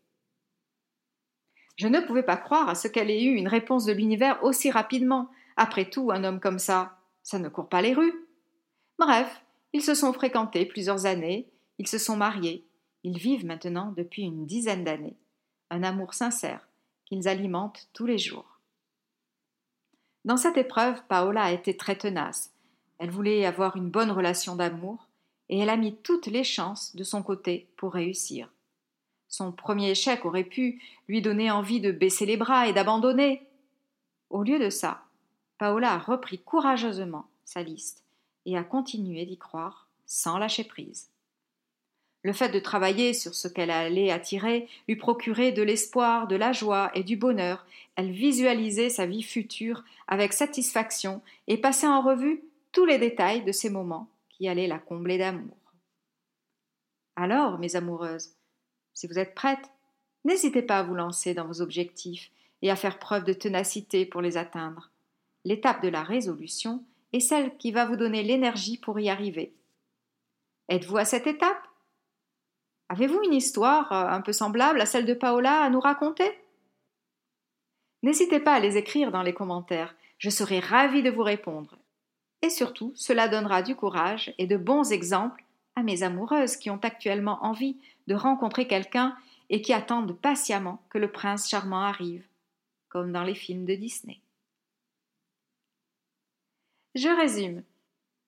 Je 1.76 1.88
ne 1.88 2.00
pouvais 2.00 2.22
pas 2.22 2.36
croire 2.36 2.68
à 2.68 2.74
ce 2.74 2.88
qu'elle 2.88 3.10
ait 3.10 3.24
eu 3.24 3.34
une 3.34 3.48
réponse 3.48 3.84
de 3.84 3.92
l'univers 3.92 4.42
aussi 4.44 4.70
rapidement. 4.70 5.30
Après 5.56 5.86
tout, 5.86 6.10
un 6.10 6.24
homme 6.24 6.40
comme 6.40 6.58
ça, 6.58 6.98
ça 7.22 7.38
ne 7.38 7.48
court 7.48 7.68
pas 7.68 7.82
les 7.82 7.92
rues. 7.92 8.14
Bref, 8.98 9.42
ils 9.72 9.82
se 9.82 9.94
sont 9.94 10.12
fréquentés 10.12 10.66
plusieurs 10.66 11.06
années, 11.06 11.48
ils 11.78 11.88
se 11.88 11.98
sont 11.98 12.16
mariés, 12.16 12.66
ils 13.04 13.18
vivent 13.18 13.46
maintenant 13.46 13.92
depuis 13.96 14.22
une 14.22 14.46
dizaine 14.46 14.84
d'années. 14.84 15.16
Un 15.70 15.82
amour 15.82 16.14
sincère 16.14 16.66
qu'ils 17.04 17.28
alimentent 17.28 17.88
tous 17.92 18.06
les 18.06 18.18
jours. 18.18 18.60
Dans 20.24 20.36
cette 20.36 20.56
épreuve, 20.56 21.00
Paola 21.08 21.44
a 21.44 21.52
été 21.52 21.76
très 21.76 21.96
tenace. 21.96 22.52
Elle 22.98 23.10
voulait 23.10 23.44
avoir 23.46 23.76
une 23.76 23.90
bonne 23.90 24.10
relation 24.10 24.56
d'amour 24.56 25.06
et 25.48 25.58
elle 25.58 25.70
a 25.70 25.76
mis 25.76 25.96
toutes 25.96 26.26
les 26.26 26.44
chances 26.44 26.96
de 26.96 27.04
son 27.04 27.22
côté 27.22 27.68
pour 27.76 27.92
réussir. 27.92 28.50
Son 29.28 29.52
premier 29.52 29.90
échec 29.90 30.24
aurait 30.24 30.44
pu 30.44 30.82
lui 31.08 31.22
donner 31.22 31.50
envie 31.50 31.80
de 31.80 31.92
baisser 31.92 32.26
les 32.26 32.36
bras 32.36 32.66
et 32.66 32.72
d'abandonner. 32.72 33.46
Au 34.30 34.42
lieu 34.42 34.58
de 34.58 34.70
ça, 34.70 35.04
Paola 35.58 35.92
a 35.92 35.98
repris 35.98 36.38
courageusement 36.38 37.26
sa 37.44 37.62
liste 37.62 38.05
et 38.46 38.56
à 38.56 38.64
continuer 38.64 39.26
d'y 39.26 39.36
croire 39.36 39.88
sans 40.06 40.38
lâcher 40.38 40.64
prise. 40.64 41.10
Le 42.22 42.32
fait 42.32 42.48
de 42.48 42.58
travailler 42.58 43.12
sur 43.12 43.34
ce 43.34 43.46
qu'elle 43.46 43.70
allait 43.70 44.10
attirer 44.10 44.68
lui 44.88 44.96
procurait 44.96 45.52
de 45.52 45.62
l'espoir, 45.62 46.26
de 46.26 46.34
la 46.34 46.52
joie 46.52 46.90
et 46.94 47.04
du 47.04 47.16
bonheur. 47.16 47.64
Elle 47.94 48.10
visualisait 48.10 48.90
sa 48.90 49.06
vie 49.06 49.22
future 49.22 49.84
avec 50.08 50.32
satisfaction 50.32 51.22
et 51.46 51.56
passait 51.56 51.86
en 51.86 52.00
revue 52.00 52.42
tous 52.72 52.84
les 52.84 52.98
détails 52.98 53.44
de 53.44 53.52
ces 53.52 53.70
moments 53.70 54.08
qui 54.30 54.48
allaient 54.48 54.66
la 54.66 54.78
combler 54.78 55.18
d'amour. 55.18 55.56
Alors, 57.14 57.58
mes 57.58 57.76
amoureuses, 57.76 58.32
si 58.92 59.06
vous 59.06 59.18
êtes 59.18 59.34
prêtes, 59.34 59.70
n'hésitez 60.24 60.62
pas 60.62 60.78
à 60.78 60.82
vous 60.82 60.94
lancer 60.94 61.32
dans 61.32 61.46
vos 61.46 61.60
objectifs 61.60 62.30
et 62.60 62.70
à 62.70 62.76
faire 62.76 62.98
preuve 62.98 63.24
de 63.24 63.32
ténacité 63.32 64.04
pour 64.04 64.20
les 64.20 64.36
atteindre. 64.36 64.90
L'étape 65.44 65.82
de 65.82 65.88
la 65.88 66.02
résolution 66.02 66.82
et 67.12 67.20
celle 67.20 67.56
qui 67.56 67.72
va 67.72 67.86
vous 67.86 67.96
donner 67.96 68.22
l'énergie 68.22 68.78
pour 68.78 68.98
y 68.98 69.08
arriver. 69.08 69.54
Êtes-vous 70.68 70.96
à 70.96 71.04
cette 71.04 71.26
étape? 71.26 71.62
Avez-vous 72.88 73.22
une 73.24 73.34
histoire 73.34 73.92
euh, 73.92 74.08
un 74.08 74.20
peu 74.20 74.32
semblable 74.32 74.80
à 74.80 74.86
celle 74.86 75.06
de 75.06 75.14
Paola 75.14 75.62
à 75.62 75.70
nous 75.70 75.80
raconter? 75.80 76.30
N'hésitez 78.02 78.40
pas 78.40 78.54
à 78.54 78.60
les 78.60 78.76
écrire 78.76 79.10
dans 79.10 79.22
les 79.22 79.34
commentaires, 79.34 79.94
je 80.18 80.30
serai 80.30 80.60
ravie 80.60 81.02
de 81.02 81.10
vous 81.10 81.22
répondre. 81.22 81.76
Et 82.42 82.50
surtout, 82.50 82.92
cela 82.94 83.28
donnera 83.28 83.62
du 83.62 83.74
courage 83.74 84.32
et 84.38 84.46
de 84.46 84.56
bons 84.56 84.92
exemples 84.92 85.44
à 85.74 85.82
mes 85.82 86.02
amoureuses 86.02 86.56
qui 86.56 86.70
ont 86.70 86.80
actuellement 86.82 87.38
envie 87.44 87.76
de 88.06 88.14
rencontrer 88.14 88.66
quelqu'un 88.66 89.16
et 89.50 89.62
qui 89.62 89.72
attendent 89.72 90.16
patiemment 90.16 90.82
que 90.90 90.98
le 90.98 91.10
prince 91.10 91.48
charmant 91.48 91.82
arrive, 91.82 92.26
comme 92.88 93.12
dans 93.12 93.24
les 93.24 93.34
films 93.34 93.64
de 93.64 93.74
Disney. 93.74 94.20
Je 96.96 97.10
résume. 97.10 97.62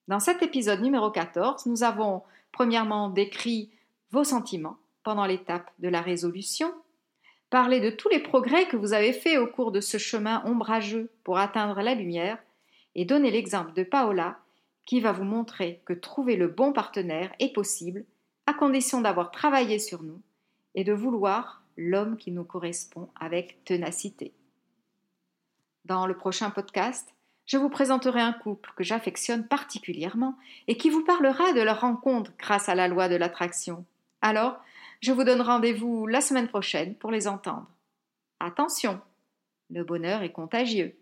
Dans 0.07 0.19
cet 0.19 0.43
épisode 0.43 0.81
numéro 0.81 1.09
14, 1.09 1.65
nous 1.65 1.81
avons 1.81 2.21
premièrement 2.51 3.09
décrit 3.09 3.71
vos 4.11 4.23
sentiments 4.23 4.77
pendant 5.01 5.25
l'étape 5.25 5.71
de 5.79 5.89
la 5.89 6.01
résolution, 6.01 6.71
parlé 7.49 7.79
de 7.79 7.89
tous 7.89 8.09
les 8.09 8.19
progrès 8.19 8.67
que 8.67 8.77
vous 8.77 8.93
avez 8.93 9.11
faits 9.11 9.39
au 9.39 9.47
cours 9.47 9.71
de 9.71 9.81
ce 9.81 9.97
chemin 9.97 10.43
ombrageux 10.45 11.09
pour 11.23 11.39
atteindre 11.39 11.81
la 11.81 11.95
lumière, 11.95 12.37
et 12.93 13.05
donné 13.05 13.31
l'exemple 13.31 13.73
de 13.73 13.81
Paola 13.81 14.37
qui 14.85 14.99
va 14.99 15.13
vous 15.13 15.23
montrer 15.23 15.81
que 15.85 15.93
trouver 15.93 16.35
le 16.35 16.47
bon 16.47 16.71
partenaire 16.71 17.33
est 17.39 17.53
possible 17.53 18.05
à 18.45 18.53
condition 18.53 19.01
d'avoir 19.01 19.31
travaillé 19.31 19.79
sur 19.79 20.03
nous 20.03 20.21
et 20.75 20.83
de 20.83 20.93
vouloir 20.93 21.63
l'homme 21.75 22.17
qui 22.17 22.31
nous 22.31 22.43
correspond 22.43 23.09
avec 23.19 23.63
ténacité. 23.65 24.31
Dans 25.85 26.05
le 26.05 26.15
prochain 26.15 26.51
podcast, 26.51 27.15
je 27.49 27.57
vous 27.57 27.69
présenterai 27.69 28.21
un 28.21 28.31
couple 28.31 28.71
que 28.75 28.83
j'affectionne 28.83 29.47
particulièrement 29.47 30.37
et 30.67 30.77
qui 30.77 30.91
vous 30.91 31.03
parlera 31.03 31.51
de 31.51 31.61
leur 31.61 31.81
rencontre 31.81 32.31
grâce 32.37 32.69
à 32.69 32.75
la 32.75 32.87
loi 32.87 33.09
de 33.09 33.15
l'attraction. 33.15 33.85
Alors, 34.21 34.59
je 35.01 35.11
vous 35.11 35.23
donne 35.23 35.41
rendez-vous 35.41 36.05
la 36.05 36.21
semaine 36.21 36.47
prochaine 36.47 36.93
pour 36.93 37.09
les 37.09 37.27
entendre. 37.27 37.65
Attention, 38.39 39.01
le 39.71 39.83
bonheur 39.83 40.21
est 40.21 40.31
contagieux. 40.31 40.95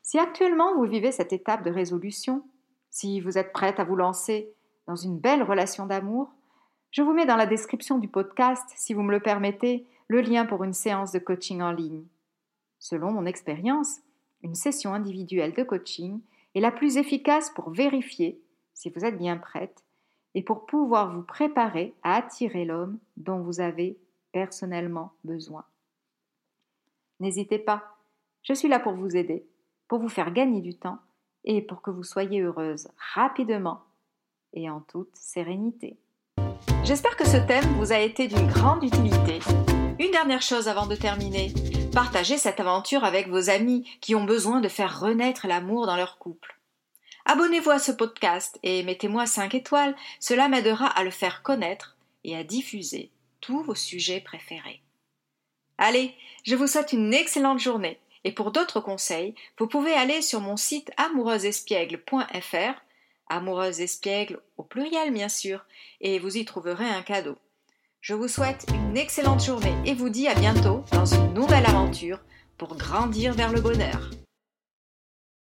Si 0.00 0.18
actuellement 0.18 0.74
vous 0.74 0.86
vivez 0.86 1.12
cette 1.12 1.34
étape 1.34 1.64
de 1.64 1.70
résolution, 1.70 2.42
si 2.88 3.20
vous 3.20 3.36
êtes 3.36 3.52
prête 3.52 3.78
à 3.78 3.84
vous 3.84 3.96
lancer 3.96 4.50
dans 4.86 4.96
une 4.96 5.18
belle 5.18 5.42
relation 5.42 5.84
d'amour, 5.84 6.32
je 6.92 7.02
vous 7.02 7.12
mets 7.12 7.26
dans 7.26 7.36
la 7.36 7.44
description 7.44 7.98
du 7.98 8.08
podcast, 8.08 8.64
si 8.74 8.94
vous 8.94 9.02
me 9.02 9.12
le 9.12 9.20
permettez, 9.20 9.84
le 10.08 10.22
lien 10.22 10.46
pour 10.46 10.64
une 10.64 10.72
séance 10.72 11.12
de 11.12 11.18
coaching 11.18 11.60
en 11.60 11.72
ligne. 11.72 12.06
Selon 12.78 13.12
mon 13.12 13.26
expérience, 13.26 14.00
une 14.42 14.54
session 14.54 14.94
individuelle 14.94 15.54
de 15.54 15.62
coaching 15.62 16.20
est 16.54 16.60
la 16.60 16.72
plus 16.72 16.96
efficace 16.96 17.50
pour 17.50 17.70
vérifier 17.70 18.40
si 18.74 18.90
vous 18.90 19.04
êtes 19.04 19.18
bien 19.18 19.36
prête 19.36 19.84
et 20.34 20.42
pour 20.42 20.66
pouvoir 20.66 21.12
vous 21.14 21.22
préparer 21.22 21.94
à 22.02 22.16
attirer 22.16 22.64
l'homme 22.64 22.98
dont 23.16 23.40
vous 23.40 23.60
avez 23.60 23.98
personnellement 24.32 25.12
besoin. 25.24 25.64
N'hésitez 27.18 27.58
pas, 27.58 27.96
je 28.42 28.54
suis 28.54 28.68
là 28.68 28.78
pour 28.78 28.94
vous 28.94 29.16
aider, 29.16 29.44
pour 29.88 29.98
vous 29.98 30.08
faire 30.08 30.32
gagner 30.32 30.60
du 30.60 30.74
temps 30.74 30.98
et 31.44 31.60
pour 31.62 31.82
que 31.82 31.90
vous 31.90 32.04
soyez 32.04 32.40
heureuse 32.40 32.88
rapidement 33.14 33.82
et 34.52 34.70
en 34.70 34.80
toute 34.80 35.14
sérénité. 35.14 35.98
J'espère 36.84 37.16
que 37.16 37.26
ce 37.26 37.36
thème 37.36 37.64
vous 37.78 37.92
a 37.92 37.98
été 37.98 38.28
d'une 38.28 38.48
grande 38.48 38.82
utilité. 38.82 39.40
Une 39.98 40.10
dernière 40.10 40.42
chose 40.42 40.68
avant 40.68 40.86
de 40.86 40.96
terminer. 40.96 41.52
Partagez 41.92 42.38
cette 42.38 42.60
aventure 42.60 43.02
avec 43.02 43.28
vos 43.28 43.50
amis 43.50 43.84
qui 44.00 44.14
ont 44.14 44.24
besoin 44.24 44.60
de 44.60 44.68
faire 44.68 45.00
renaître 45.00 45.48
l'amour 45.48 45.86
dans 45.86 45.96
leur 45.96 46.18
couple. 46.18 46.56
Abonnez-vous 47.24 47.70
à 47.70 47.80
ce 47.80 47.90
podcast 47.90 48.60
et 48.62 48.84
mettez-moi 48.84 49.26
5 49.26 49.54
étoiles, 49.54 49.96
cela 50.20 50.48
m'aidera 50.48 50.86
à 50.86 51.02
le 51.02 51.10
faire 51.10 51.42
connaître 51.42 51.96
et 52.22 52.36
à 52.36 52.44
diffuser 52.44 53.10
tous 53.40 53.64
vos 53.64 53.74
sujets 53.74 54.20
préférés. 54.20 54.82
Allez, 55.78 56.14
je 56.44 56.54
vous 56.54 56.68
souhaite 56.68 56.92
une 56.92 57.12
excellente 57.12 57.58
journée 57.58 57.98
et 58.22 58.30
pour 58.30 58.52
d'autres 58.52 58.80
conseils, 58.80 59.34
vous 59.58 59.66
pouvez 59.66 59.92
aller 59.92 60.22
sur 60.22 60.40
mon 60.40 60.56
site 60.56 60.92
amoureusespiègle.fr, 60.96 62.82
amoureuse 63.28 63.80
espiègle 63.80 64.40
au 64.58 64.62
pluriel 64.62 65.12
bien 65.12 65.28
sûr, 65.28 65.64
et 66.00 66.20
vous 66.20 66.36
y 66.36 66.44
trouverez 66.44 66.88
un 66.88 67.02
cadeau. 67.02 67.36
Je 68.00 68.14
vous 68.14 68.28
souhaite 68.28 68.64
une 68.72 68.96
excellente 68.96 69.44
journée 69.44 69.74
et 69.84 69.92
vous 69.92 70.08
dis 70.08 70.26
à 70.26 70.34
bientôt 70.34 70.82
dans 70.90 71.04
une 71.04 71.34
nouvelle 71.34 71.66
aventure 71.66 72.18
pour 72.56 72.74
grandir 72.74 73.34
vers 73.34 73.52
le 73.52 73.60
bonheur. 73.60 74.10